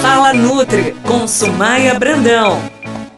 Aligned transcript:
Fala 0.00 0.32
Nutri 0.32 0.94
com 1.02 1.26
Sumaia 1.26 1.98
Brandão. 1.98 2.62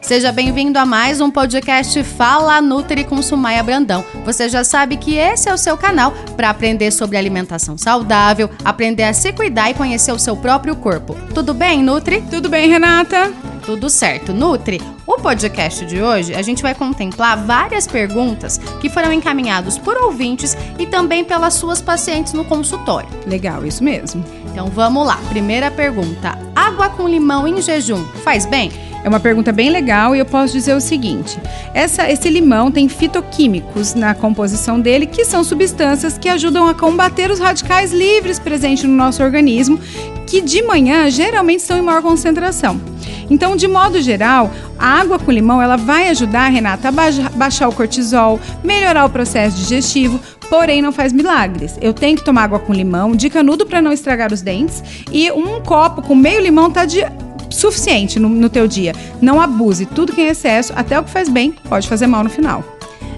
Seja 0.01 0.33
bem-vindo 0.33 0.79
a 0.79 0.87
mais 0.87 1.21
um 1.21 1.31
podcast 1.31 2.03
Fala 2.03 2.61
Nutri 2.61 3.05
com 3.05 3.21
Sumaia 3.21 3.63
Brandão. 3.63 4.03
Você 4.25 4.49
já 4.49 4.65
sabe 4.65 4.97
que 4.97 5.15
esse 5.15 5.49
é 5.49 5.53
o 5.53 5.59
seu 5.59 5.77
canal 5.77 6.13
para 6.37 6.49
aprender 6.49 6.91
sobre 6.91 7.19
alimentação 7.19 7.77
saudável, 7.77 8.49
aprender 8.65 9.05
a 9.05 9.13
se 9.13 9.31
cuidar 9.31 9.71
e 9.71 9.75
conhecer 9.75 10.11
o 10.11 10.19
seu 10.19 10.35
próprio 10.37 10.75
corpo. 10.75 11.15
Tudo 11.35 11.53
bem, 11.53 11.83
Nutri? 11.83 12.23
Tudo 12.31 12.49
bem, 12.49 12.69
Renata? 12.71 13.31
Tudo 13.65 13.91
certo. 13.91 14.33
Nutri, 14.33 14.81
o 15.07 15.19
podcast 15.21 15.85
de 15.85 16.03
hoje 16.03 16.35
a 16.35 16.43
gente 16.43 16.63
vai 16.63 16.75
contemplar 16.75 17.37
várias 17.45 17.87
perguntas 17.87 18.59
que 18.81 18.89
foram 18.89 19.13
encaminhadas 19.13 19.79
por 19.79 19.97
ouvintes 19.97 20.57
e 20.79 20.87
também 20.87 21.25
pelas 21.25 21.55
suas 21.55 21.81
pacientes 21.83 22.33
no 22.33 22.45
consultório. 22.45 23.09
Legal, 23.27 23.67
isso 23.67 23.85
mesmo. 23.85 24.25
Então 24.51 24.67
vamos 24.69 25.07
lá. 25.07 25.19
Primeira 25.29 25.71
pergunta: 25.71 26.37
água 26.71 26.89
com 26.89 27.09
limão 27.09 27.49
em 27.49 27.61
jejum 27.61 28.05
faz 28.25 28.47
bem? 28.47 28.71
É 29.03 29.09
uma 29.09 29.19
pergunta 29.19 29.51
bem 29.51 29.71
legal 29.71 30.15
e 30.15 30.19
eu 30.19 30.27
posso 30.27 30.53
dizer 30.53 30.75
o 30.75 30.81
seguinte: 30.81 31.39
essa, 31.75 32.11
esse 32.11 32.29
limão 32.29 32.71
tem 32.71 32.89
fitoquímicos 32.89 33.95
na 33.95 34.15
composição 34.15 34.79
dele, 34.79 35.07
que 35.07 35.25
são 35.25 35.43
substâncias 35.43 36.17
que 36.17 36.29
ajudam 36.29 36.69
a 36.69 36.75
combater 36.75 37.31
os 37.31 37.41
radicais 37.41 37.93
livres 37.93 38.39
presentes 38.39 38.85
no 38.85 38.95
nosso 38.95 39.23
organismo, 39.23 39.81
que 40.27 40.41
de 40.41 40.63
manhã 40.63 41.11
geralmente 41.11 41.61
estão 41.61 41.79
em 41.79 41.83
maior 41.83 42.03
concentração. 42.03 42.81
Então, 43.29 43.57
de 43.57 43.67
modo 43.67 44.03
geral, 44.03 44.51
a 44.79 45.01
água 45.01 45.19
com 45.19 45.31
limão 45.31 45.63
ela 45.63 45.77
vai 45.77 46.09
ajudar, 46.09 46.49
Renata, 46.49 46.89
a 46.89 47.31
baixar 47.31 47.69
o 47.69 47.73
cortisol, 47.73 48.41
melhorar 48.63 49.05
o 49.05 49.11
processo 49.11 49.57
digestivo, 49.57 50.21
porém 50.51 50.83
não 50.83 50.93
faz 50.93 51.13
milagres. 51.13 51.79
Eu 51.81 51.95
tenho 51.95 52.19
que 52.19 52.25
tomar 52.25 52.43
água 52.43 52.59
com 52.59 52.75
limão, 52.75 53.13
de 53.13 53.31
canudo 53.31 53.65
para 53.65 53.81
não 53.81 53.93
estragar 53.93 54.33
os 54.33 54.43
dentes, 54.43 54.83
e 55.11 55.31
um 55.31 55.61
copo 55.61 56.03
com 56.03 56.15
meio 56.15 56.43
limão 56.43 56.71
tá 56.71 56.85
de 56.85 57.07
suficiente 57.49 58.19
no, 58.19 58.29
no 58.29 58.51
teu 58.51 58.67
dia. 58.67 58.93
Não 59.23 59.41
abuse. 59.41 59.87
Tudo 59.87 60.13
que 60.13 60.21
é 60.21 60.29
excesso, 60.29 60.73
até 60.77 60.99
o 60.99 61.05
que 61.05 61.11
faz 61.11 61.29
bem, 61.29 61.53
pode 61.69 61.89
fazer 61.89 62.07
mal 62.07 62.25
no 62.25 62.31
final. 62.31 62.65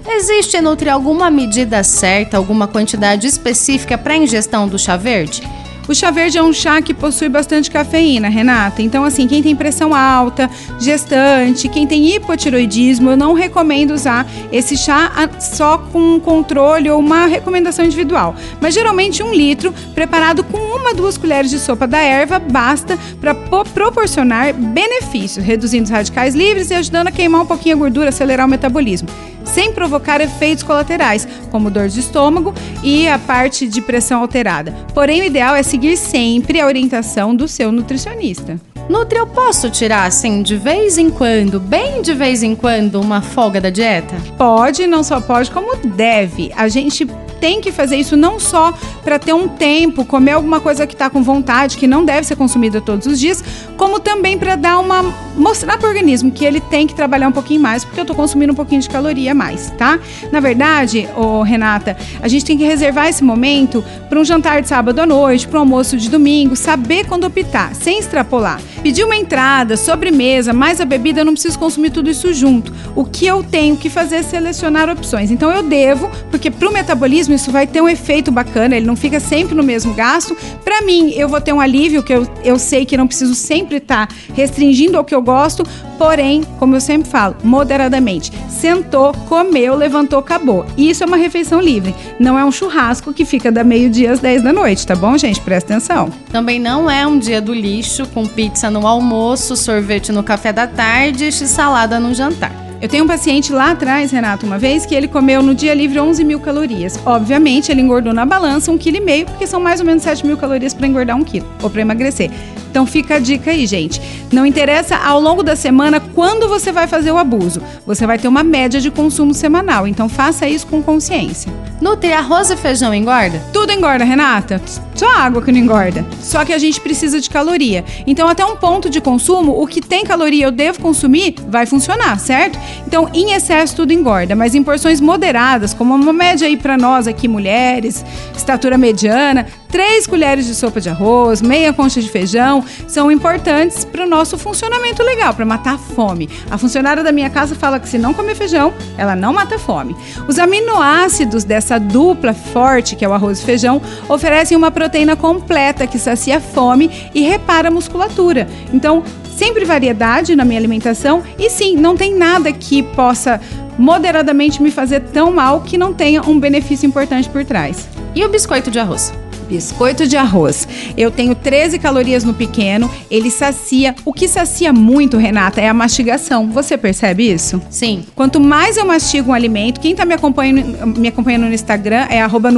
Existe, 0.07 0.59
Nutri, 0.61 0.89
alguma 0.89 1.31
medida 1.31 1.81
certa, 1.83 2.37
alguma 2.37 2.67
quantidade 2.67 3.25
específica 3.25 3.97
para 3.97 4.17
ingestão 4.17 4.67
do 4.67 4.77
chá 4.77 4.97
verde? 4.97 5.41
O 5.85 5.93
chá 5.93 6.09
verde 6.11 6.37
é 6.37 6.43
um 6.43 6.53
chá 6.53 6.81
que 6.81 6.93
possui 6.93 7.27
bastante 7.27 7.69
cafeína, 7.69 8.29
Renata. 8.29 8.81
Então, 8.81 9.03
assim, 9.03 9.27
quem 9.27 9.43
tem 9.43 9.53
pressão 9.53 9.93
alta, 9.93 10.49
gestante, 10.79 11.67
quem 11.67 11.85
tem 11.85 12.15
hipotiroidismo, 12.15 13.11
eu 13.11 13.17
não 13.17 13.33
recomendo 13.33 13.91
usar 13.91 14.25
esse 14.49 14.77
chá 14.77 15.11
só 15.41 15.77
com 15.77 16.19
controle 16.21 16.89
ou 16.89 16.99
uma 16.99 17.25
recomendação 17.25 17.83
individual. 17.83 18.33
Mas 18.61 18.73
geralmente 18.73 19.21
um 19.21 19.33
litro, 19.33 19.73
preparado 19.93 20.41
com 20.45 20.57
uma, 20.57 20.93
duas 20.93 21.17
colheres 21.17 21.51
de 21.51 21.59
sopa 21.59 21.85
da 21.85 21.99
erva, 21.99 22.39
basta 22.39 22.97
para 23.19 23.35
proporcionar 23.35 24.53
benefícios, 24.53 25.45
reduzindo 25.45 25.83
os 25.83 25.89
radicais 25.89 26.33
livres 26.33 26.71
e 26.71 26.75
ajudando 26.75 27.07
a 27.07 27.11
queimar 27.11 27.41
um 27.41 27.45
pouquinho 27.45 27.75
a 27.75 27.79
gordura, 27.79 28.09
acelerar 28.09 28.47
o 28.47 28.49
metabolismo 28.49 29.09
sem 29.43 29.73
provocar 29.73 30.21
efeitos 30.21 30.63
colaterais, 30.63 31.27
como 31.51 31.69
dor 31.69 31.87
de 31.87 31.99
estômago 31.99 32.53
e 32.83 33.07
a 33.07 33.17
parte 33.17 33.67
de 33.67 33.81
pressão 33.81 34.21
alterada. 34.21 34.73
Porém, 34.93 35.21
o 35.21 35.25
ideal 35.25 35.55
é 35.55 35.63
seguir 35.63 35.97
sempre 35.97 36.59
a 36.59 36.65
orientação 36.65 37.35
do 37.35 37.47
seu 37.47 37.71
nutricionista. 37.71 38.59
Nutri, 38.89 39.17
eu 39.17 39.27
posso 39.27 39.69
tirar, 39.69 40.05
assim, 40.05 40.41
de 40.43 40.57
vez 40.57 40.97
em 40.97 41.09
quando, 41.09 41.57
bem 41.57 42.01
de 42.01 42.13
vez 42.13 42.43
em 42.43 42.53
quando, 42.53 42.99
uma 42.99 43.21
folga 43.21 43.61
da 43.61 43.69
dieta? 43.69 44.15
Pode, 44.37 44.85
não 44.87 45.03
só 45.03 45.21
pode, 45.21 45.49
como 45.51 45.75
deve. 45.77 46.51
A 46.55 46.67
gente 46.67 47.07
tem 47.39 47.61
que 47.61 47.71
fazer 47.71 47.95
isso 47.95 48.17
não 48.17 48.39
só 48.39 48.73
para 49.03 49.19
ter 49.19 49.33
um 49.33 49.47
tempo, 49.47 50.05
comer 50.05 50.31
alguma 50.31 50.59
coisa 50.59 50.87
que 50.87 50.93
está 50.93 51.09
com 51.09 51.21
vontade, 51.23 51.77
que 51.77 51.87
não 51.87 52.05
deve 52.05 52.25
ser 52.25 52.35
consumida 52.35 52.81
todos 52.81 53.05
os 53.07 53.19
dias, 53.19 53.43
como 53.77 53.99
também 53.99 54.37
para 54.37 54.55
dar 54.55 54.79
uma 54.79 55.03
mostrar 55.35 55.77
para 55.77 55.87
o 55.87 55.89
organismo 55.89 56.31
que 56.31 56.45
ele 56.45 56.59
tem 56.59 56.85
que 56.85 56.93
trabalhar 56.93 57.27
um 57.27 57.31
pouquinho 57.31 57.59
mais, 57.59 57.83
porque 57.83 57.99
eu 57.99 58.03
estou 58.03 58.15
consumindo 58.15 58.53
um 58.53 58.55
pouquinho 58.55 58.81
de 58.81 58.89
caloria 58.89 59.33
mais, 59.33 59.71
tá? 59.71 59.99
Na 60.31 60.39
verdade, 60.39 61.07
ô, 61.15 61.41
Renata, 61.41 61.97
a 62.21 62.27
gente 62.27 62.45
tem 62.45 62.57
que 62.57 62.63
reservar 62.63 63.07
esse 63.07 63.23
momento 63.23 63.83
para 64.09 64.19
um 64.19 64.25
jantar 64.25 64.61
de 64.61 64.67
sábado 64.67 64.99
à 64.99 65.05
noite, 65.05 65.47
para 65.47 65.59
um 65.59 65.61
almoço 65.61 65.97
de 65.97 66.09
domingo, 66.09 66.55
saber 66.55 67.05
quando 67.05 67.25
optar, 67.25 67.73
sem 67.73 67.99
extrapolar. 67.99 68.61
Pedir 68.81 69.03
uma 69.03 69.15
entrada, 69.15 69.75
sobremesa, 69.77 70.53
mais 70.53 70.79
a 70.79 70.85
bebida, 70.85 71.21
eu 71.21 71.25
não 71.25 71.33
preciso 71.33 71.57
consumir 71.57 71.89
tudo 71.89 72.09
isso 72.09 72.33
junto. 72.33 72.73
O 72.95 73.05
que 73.05 73.25
eu 73.25 73.43
tenho 73.43 73.75
que 73.75 73.89
fazer 73.89 74.17
é 74.17 74.23
selecionar 74.23 74.89
opções. 74.89 75.31
Então 75.31 75.51
eu 75.51 75.63
devo, 75.63 76.11
porque 76.29 76.51
para 76.51 76.69
o 76.69 76.73
metabolismo 76.73 77.33
isso 77.33 77.51
vai 77.51 77.65
ter 77.65 77.81
um 77.81 77.89
efeito 77.89 78.31
bacana, 78.31 78.75
ele 78.75 78.85
não 78.85 78.92
fica 78.95 79.19
sempre 79.19 79.55
no 79.55 79.63
mesmo 79.63 79.93
gasto. 79.93 80.35
Para 80.63 80.81
mim, 80.81 81.11
eu 81.11 81.27
vou 81.27 81.41
ter 81.41 81.53
um 81.53 81.59
alívio, 81.59 82.03
que 82.03 82.13
eu, 82.13 82.27
eu 82.43 82.57
sei 82.59 82.85
que 82.85 82.97
não 82.97 83.07
preciso 83.07 83.35
sempre 83.35 83.77
estar 83.77 84.07
tá 84.07 84.15
restringindo 84.33 84.97
ao 84.97 85.03
que 85.03 85.13
eu 85.13 85.21
gosto, 85.21 85.63
porém, 85.97 86.43
como 86.59 86.75
eu 86.75 86.81
sempre 86.81 87.09
falo, 87.09 87.35
moderadamente. 87.43 88.31
Sentou, 88.49 89.13
comeu, 89.27 89.75
levantou, 89.75 90.19
acabou. 90.19 90.65
Isso 90.77 91.03
é 91.03 91.07
uma 91.07 91.17
refeição 91.17 91.59
livre, 91.59 91.93
não 92.19 92.37
é 92.37 92.45
um 92.45 92.51
churrasco 92.51 93.13
que 93.13 93.25
fica 93.25 93.51
da 93.51 93.63
meio-dia 93.63 94.11
às 94.11 94.19
10 94.19 94.43
da 94.43 94.53
noite, 94.53 94.85
tá 94.85 94.95
bom, 94.95 95.17
gente? 95.17 95.41
Presta 95.41 95.73
atenção. 95.73 96.09
Também 96.31 96.59
não 96.59 96.89
é 96.89 97.05
um 97.05 97.17
dia 97.17 97.41
do 97.41 97.53
lixo 97.53 98.05
com 98.07 98.27
pizza 98.27 98.69
no 98.69 98.87
almoço, 98.87 99.55
sorvete 99.55 100.11
no 100.11 100.23
café 100.23 100.51
da 100.51 100.67
tarde 100.67 101.27
e 101.27 101.31
salada 101.31 101.99
no 101.99 102.13
jantar. 102.13 102.62
Eu 102.83 102.89
tenho 102.89 103.05
um 103.05 103.07
paciente 103.07 103.53
lá 103.53 103.71
atrás, 103.71 104.11
Renato, 104.11 104.45
uma 104.45 104.59
vez, 104.59 104.85
que 104.85 104.93
ele 104.93 105.07
comeu 105.07 105.41
no 105.41 105.55
dia 105.55 105.73
livre 105.73 106.01
11 106.01 106.21
mil 106.25 106.37
calorias. 106.37 106.99
Obviamente, 107.05 107.71
ele 107.71 107.79
engordou 107.79 108.13
na 108.13 108.25
balança 108.25 108.73
um 108.73 108.77
quilo 108.77 108.97
e 108.97 108.99
meio, 108.99 109.25
porque 109.25 109.47
são 109.47 109.57
mais 109.57 109.79
ou 109.79 109.85
menos 109.85 110.03
7 110.03 110.25
mil 110.25 110.35
calorias 110.35 110.73
para 110.73 110.85
engordar 110.85 111.15
um 111.15 111.23
quilo, 111.23 111.47
ou 111.61 111.69
para 111.69 111.79
emagrecer. 111.79 112.29
Então 112.73 112.87
fica 112.87 113.17
a 113.17 113.19
dica 113.19 113.51
aí, 113.51 113.67
gente. 113.67 114.01
Não 114.31 114.47
interessa 114.47 114.97
ao 114.97 115.19
longo 115.19 115.43
da 115.43 115.55
semana 115.55 115.99
quando 115.99 116.49
você 116.49 116.71
vai 116.71 116.87
fazer 116.87 117.11
o 117.11 117.19
abuso. 117.19 117.61
Você 117.85 118.07
vai 118.07 118.17
ter 118.17 118.27
uma 118.27 118.43
média 118.43 118.81
de 118.81 118.89
consumo 118.89 119.31
semanal. 119.31 119.87
Então 119.87 120.09
faça 120.09 120.49
isso 120.49 120.65
com 120.65 120.81
consciência. 120.81 121.53
Nutri, 121.79 122.11
arroz 122.11 122.49
e 122.49 122.57
feijão 122.57 122.91
engorda? 122.91 123.39
Tudo 123.53 123.71
engorda, 123.71 124.03
Renata. 124.03 124.59
Só 124.95 125.07
água 125.15 125.41
que 125.41 125.51
não 125.51 125.59
engorda. 125.59 126.03
Só 126.19 126.43
que 126.43 126.51
a 126.51 126.57
gente 126.57 126.81
precisa 126.81 127.19
de 127.19 127.29
caloria. 127.29 127.85
Então, 128.07 128.27
até 128.27 128.43
um 128.45 128.55
ponto 128.55 128.89
de 128.89 129.01
consumo, 129.01 129.61
o 129.61 129.67
que 129.67 129.81
tem 129.81 130.03
caloria 130.03 130.45
eu 130.45 130.51
devo 130.51 130.79
consumir 130.79 131.35
vai 131.47 131.65
funcionar, 131.65 132.19
certo? 132.19 132.57
Então, 132.87 133.09
em 133.13 133.33
excesso 133.33 133.75
tudo 133.75 133.91
engorda, 133.91 134.35
mas 134.35 134.55
em 134.55 134.63
porções 134.63 135.01
moderadas, 135.01 135.73
como 135.73 135.93
uma 135.93 136.13
média 136.13 136.47
aí 136.47 136.55
para 136.55 136.77
nós 136.77 137.07
aqui 137.07 137.27
mulheres, 137.27 138.03
estatura 138.35 138.77
mediana, 138.77 139.45
três 139.73 140.05
colheres 140.05 140.45
de 140.45 140.53
sopa 140.53 140.79
de 140.79 140.87
arroz, 140.87 141.41
meia 141.41 141.73
concha 141.73 141.99
de 141.99 142.07
feijão, 142.07 142.63
são 142.87 143.11
importantes 143.11 143.83
para 143.83 144.05
o 144.05 144.07
nosso 144.07 144.37
funcionamento 144.37 145.01
legal, 145.01 145.33
para 145.33 145.47
matar 145.47 145.73
a 145.73 145.77
fome. 145.79 146.29
A 146.51 146.59
funcionária 146.59 147.03
da 147.03 147.11
minha 147.11 147.27
casa 147.27 147.55
fala 147.55 147.79
que 147.79 147.89
se 147.89 147.97
não 147.97 148.13
comer 148.13 148.35
feijão, 148.35 148.71
ela 148.99 149.15
não 149.15 149.33
mata 149.33 149.55
a 149.55 149.59
fome. 149.59 149.95
Os 150.27 150.37
aminoácidos 150.37 151.43
dessa 151.43 151.79
dupla 151.79 152.35
forte, 152.35 152.95
que 152.95 153.03
é 153.03 153.09
o 153.09 153.13
arroz 153.13 153.39
e 153.39 153.45
feijão, 153.45 153.81
oferecem 154.07 154.55
uma 154.55 154.69
proteína 154.69 155.15
completa 155.15 155.87
que 155.87 155.97
sacia 155.97 156.37
a 156.37 156.39
fome 156.39 157.09
e 157.11 157.21
repara 157.21 157.69
a 157.69 157.71
musculatura. 157.71 158.47
Então, 158.71 159.03
sempre 159.35 159.65
variedade 159.65 160.35
na 160.35 160.45
minha 160.45 160.59
alimentação 160.59 161.23
e 161.39 161.49
sim, 161.49 161.75
não 161.75 161.97
tem 161.97 162.15
nada 162.15 162.53
que 162.53 162.83
possa 162.83 163.41
moderadamente 163.75 164.61
me 164.61 164.69
fazer 164.69 164.99
tão 164.99 165.31
mal 165.31 165.61
que 165.61 165.79
não 165.79 165.95
tenha 165.95 166.21
um 166.21 166.39
benefício 166.39 166.85
importante 166.85 167.27
por 167.27 167.43
trás. 167.43 167.87
E 168.13 168.23
o 168.23 168.29
biscoito 168.29 168.69
de 168.69 168.77
arroz? 168.77 169.11
Biscoito 169.43 170.07
de 170.07 170.17
arroz. 170.17 170.67
Eu 170.97 171.11
tenho 171.11 171.35
13 171.35 171.77
calorias 171.79 172.23
no 172.23 172.33
pequeno, 172.33 172.89
ele 173.09 173.29
sacia. 173.29 173.95
O 174.05 174.13
que 174.13 174.27
sacia 174.27 174.73
muito, 174.73 175.17
Renata, 175.17 175.61
é 175.61 175.67
a 175.67 175.73
mastigação. 175.73 176.47
Você 176.49 176.77
percebe 176.77 177.31
isso? 177.31 177.61
Sim. 177.69 178.03
Quanto 178.15 178.39
mais 178.39 178.77
eu 178.77 178.85
mastigo 178.85 179.31
um 179.31 179.33
alimento, 179.33 179.79
quem 179.79 179.95
tá 179.95 180.05
me 180.05 180.13
acompanhando, 180.13 180.97
me 180.97 181.07
acompanhando 181.07 181.45
no 181.45 181.53
Instagram 181.53 182.07
é 182.09 182.21
arroba 182.21 182.49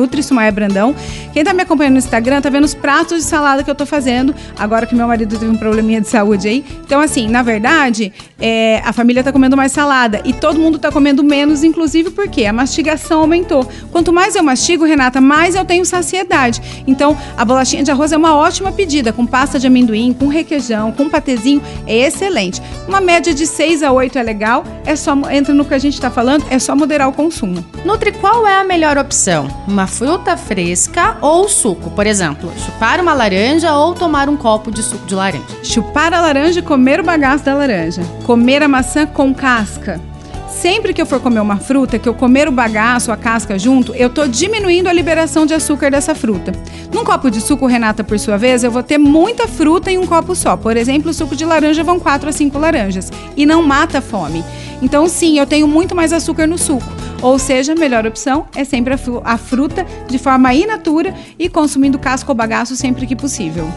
Brandão. 0.54 0.96
Quem 1.34 1.44
tá 1.44 1.54
me 1.54 1.64
acompanhando 1.64 1.94
no 1.94 2.00
Instagram 2.00 2.42
tá 2.42 2.50
vendo 2.50 2.64
os 2.64 2.74
pratos 2.74 3.18
de 3.18 3.24
salada 3.24 3.64
que 3.64 3.70
eu 3.70 3.76
tô 3.76 3.86
fazendo, 3.86 4.34
agora 4.58 4.86
que 4.86 4.96
meu 4.96 5.08
marido 5.08 5.38
teve 5.38 5.52
um 5.52 5.58
probleminha 5.58 6.02
de 6.02 6.08
saúde 6.08 6.48
aí. 6.48 6.66
Então, 6.86 7.02
assim, 7.02 7.28
na 7.28 7.42
verdade, 7.42 8.14
é, 8.40 8.82
a 8.86 8.94
família 8.94 9.24
tá 9.24 9.32
comendo 9.32 9.58
mais 9.58 9.72
salada 9.72 10.22
e 10.24 10.34
todo 10.34 10.60
mundo 10.60 10.78
tá 10.78 10.92
comendo 10.92 11.24
menos, 11.24 11.64
inclusive 11.64 12.12
porque 12.12 12.46
a 12.46 12.54
mastigação 12.54 13.22
aumentou. 13.22 13.68
Quanto 13.92 14.14
mais 14.14 14.36
eu 14.36 14.44
mastigo, 14.44 14.86
Renata, 14.86 15.20
mais 15.20 15.56
eu 15.56 15.66
tenho 15.66 15.86
saciedade. 15.86 16.62
Então, 16.88 17.18
a 17.38 17.46
bolachinha 17.46 17.84
de 17.84 17.92
arroz 17.92 18.12
é 18.12 18.18
uma 18.18 18.36
ótima 18.36 18.72
pedida, 18.72 19.12
com 19.14 19.26
pasta 19.26 19.60
de 19.60 19.68
amendoim, 19.68 20.14
com 20.14 20.28
requeijão, 20.28 20.92
com 20.92 21.10
patezinho, 21.10 21.62
é 21.88 21.98
excelente. 21.98 22.62
Uma 22.88 23.02
média 23.02 23.34
de 23.34 23.46
6 23.46 23.84
a 23.84 23.92
8 23.92 24.18
é 24.18 24.24
legal, 24.24 24.64
é 24.86 24.96
só 24.96 25.16
entra 25.32 25.54
no 25.54 25.66
que 25.66 25.74
a 25.74 25.80
gente 25.80 25.94
está 25.94 26.10
falando, 26.10 26.46
é 26.50 26.60
só 26.60 26.76
moderar 26.76 27.08
o 27.10 27.14
consumo. 27.14 27.66
Nutri, 27.84 28.12
qual 28.12 28.48
é 28.48 28.60
a 28.60 28.64
melhor 28.64 28.98
opção? 28.98 29.48
Uma 29.68 29.88
fruta 29.88 30.38
fresca 30.38 31.18
ou 31.22 31.48
suco? 31.48 31.90
Por 31.92 32.08
exemplo, 32.08 32.52
chupar 32.66 33.00
uma 33.00 33.14
laranja 33.14 33.74
ou 33.76 33.94
tomar 33.94 34.30
um 34.30 34.38
copo 34.38 34.72
de 34.72 34.84
suco 34.84 35.06
de 35.06 35.16
laranja? 35.16 35.46
Chupar 35.64 36.14
a 36.14 36.22
laranja 36.22 36.60
e 36.60 36.64
comer 36.64 37.00
o 37.00 37.04
bagaço 37.04 37.46
da 37.46 37.54
laranja. 37.54 38.02
Comer 38.26 38.64
a 38.64 38.68
maçã 38.68 39.06
com 39.06 39.34
casca 39.34 40.00
sempre 40.48 40.94
que 40.94 41.02
eu 41.02 41.06
for 41.06 41.20
comer 41.20 41.40
uma 41.40 41.58
fruta, 41.58 42.00
que 42.00 42.08
eu 42.08 42.14
comer 42.14 42.48
o 42.48 42.52
bagaço, 42.52 43.12
a 43.12 43.18
casca 43.18 43.58
junto, 43.58 43.94
eu 43.94 44.10
tô 44.10 44.28
diminuindo 44.28 44.88
a 44.88 44.94
liberação 44.94 45.46
de 45.46 45.54
açúcar 45.54 45.92
dessa 45.92 46.16
fruta. 46.16 46.52
Num 46.94 47.04
copo 47.04 47.30
de 47.30 47.42
suco, 47.42 47.66
Renata, 47.66 48.04
por 48.04 48.18
sua 48.18 48.38
vez, 48.38 48.64
eu 48.64 48.72
vou 48.72 48.84
ter 48.84 48.98
muita 48.98 49.48
fruta 49.48 49.92
em 49.92 49.98
um 49.98 50.06
copo 50.06 50.36
só. 50.36 50.56
Por 50.56 50.78
exemplo, 50.78 51.12
o 51.12 51.14
suco 51.14 51.36
de 51.36 51.46
laranja 51.46 51.84
vão 51.84 52.00
4 52.00 52.30
a 52.30 52.32
5 52.32 52.58
laranjas 52.58 53.12
e 53.36 53.46
não 53.46 53.62
mata 53.62 54.00
a 54.00 54.02
fome. 54.02 54.44
Então, 54.82 55.08
sim, 55.08 55.40
eu 55.40 55.46
tenho 55.46 55.68
muito 55.68 55.96
mais 55.96 56.14
açúcar 56.14 56.48
no 56.48 56.58
suco. 56.58 56.86
Ou 57.22 57.40
seja, 57.40 57.74
a 57.74 57.76
melhor 57.76 58.06
opção 58.06 58.46
é 58.56 58.64
sempre 58.64 58.94
a 59.24 59.38
fruta 59.38 59.86
de 60.08 60.18
forma 60.18 60.54
in 60.54 60.66
natura 60.66 61.14
e 61.40 61.50
consumindo 61.50 61.98
casca 61.98 62.32
ou 62.32 62.36
bagaço 62.36 62.76
sempre 62.76 63.08
que 63.08 63.16
possível. 63.16 63.68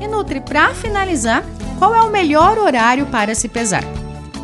E 0.00 0.06
Nutri, 0.06 0.40
para 0.40 0.74
finalizar, 0.74 1.44
qual 1.78 1.94
é 1.94 2.00
o 2.02 2.10
melhor 2.10 2.58
horário 2.58 3.06
para 3.06 3.34
se 3.34 3.48
pesar? 3.48 3.84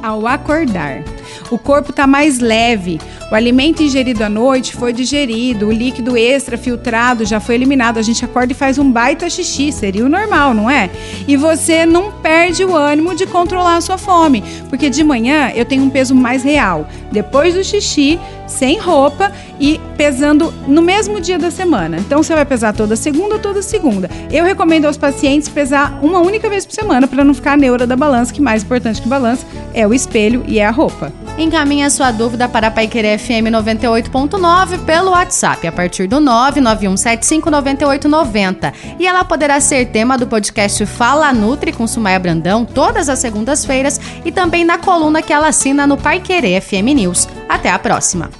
Ao 0.03 0.27
acordar. 0.27 1.14
O 1.51 1.59
corpo 1.59 1.91
está 1.91 2.07
mais 2.07 2.39
leve, 2.39 3.01
o 3.31 3.35
alimento 3.35 3.83
ingerido 3.83 4.23
à 4.23 4.29
noite 4.29 4.77
foi 4.77 4.93
digerido, 4.93 5.67
o 5.67 5.73
líquido 5.73 6.17
extra 6.17 6.57
filtrado 6.57 7.25
já 7.25 7.41
foi 7.41 7.57
eliminado. 7.57 7.99
A 7.99 8.03
gente 8.03 8.25
acorda 8.25 8.53
e 8.53 8.55
faz 8.55 8.79
um 8.79 8.91
baita 8.91 9.29
xixi, 9.29 9.73
seria 9.73 10.05
o 10.05 10.09
normal, 10.09 10.55
não 10.55 10.71
é? 10.71 10.89
E 11.27 11.37
você 11.37 11.85
não 11.85 12.13
perde 12.13 12.65
o 12.65 12.77
ânimo 12.77 13.15
de 13.15 13.27
controlar 13.27 13.77
a 13.77 13.81
sua 13.81 13.99
fome, 13.99 14.45
porque 14.69 14.89
de 14.89 15.03
manhã 15.03 15.51
eu 15.55 15.65
tenho 15.65 15.83
um 15.83 15.91
peso 15.91 16.15
mais 16.15 16.45
real. 16.45 16.87
Depois 17.11 17.55
do 17.55 17.65
xixi, 17.65 18.21
sem 18.47 18.79
roupa 18.79 19.33
e 19.59 19.81
pesando 19.97 20.53
no 20.69 20.83
mesmo 20.83 21.21
dia 21.21 21.39
da 21.39 21.51
semana. 21.51 21.99
Então 21.99 22.23
você 22.23 22.35
vai 22.35 22.45
pesar 22.45 22.73
toda 22.73 22.95
segunda 22.95 23.35
ou 23.35 23.41
toda 23.41 23.63
segunda. 23.63 24.11
Eu 24.31 24.45
recomendo 24.45 24.85
aos 24.85 24.97
pacientes 24.97 25.49
pesar 25.49 25.99
uma 26.03 26.21
única 26.21 26.49
vez 26.49 26.65
por 26.67 26.75
semana 26.75 27.07
para 27.07 27.25
não 27.25 27.35
ficar 27.35 27.57
neura 27.57 27.87
da 27.87 27.97
balança, 27.97 28.33
que 28.33 28.41
mais 28.41 28.63
importante 28.63 29.01
que 29.01 29.09
balança 29.09 29.47
é 29.73 29.87
o 29.87 29.95
espelho 29.95 30.45
e 30.47 30.59
é 30.59 30.67
a 30.67 30.71
roupa. 30.71 31.24
Encaminhe 31.37 31.83
a 31.83 31.91
sua 31.91 32.13
dúvida 32.13 32.49
para 32.49 32.69
a 32.69 32.71
Paiquerê 32.71 33.19
FM 33.19 33.51
98.9 33.51 34.85
pelo 34.85 35.11
WhatsApp 35.11 35.67
a 35.67 35.73
partir 35.73 36.07
do 36.07 36.19
991759890. 36.19 38.73
E 39.01 39.07
ela 39.07 39.25
poderá 39.25 39.61
ser 39.61 39.87
tema 39.87 40.17
do 40.17 40.29
podcast 40.29 40.87
Fala 40.87 41.33
Nutri 41.33 41.73
com 41.73 41.89
Sumaia 41.89 42.21
Brandão 42.21 42.65
todas 42.65 43.09
as 43.09 43.19
segundas-feiras 43.19 44.01
e 44.25 44.31
também 44.31 44.65
na 44.65 44.79
coluna 44.79 45.21
que 45.23 45.33
ela 45.33 45.49
assina 45.49 45.89
no 45.89 45.97
Paiquerê 45.97 46.61
FM 46.61 46.95
News. 46.95 47.27
Até 47.49 47.69
a 47.69 47.81
próxima. 47.81 48.31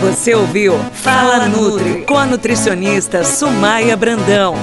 Você 0.00 0.34
ouviu 0.34 0.76
Fala 0.92 1.46
Nutri 1.48 2.04
com 2.04 2.18
a 2.18 2.26
nutricionista 2.26 3.22
Sumaia 3.22 3.96
Brandão. 3.96 4.56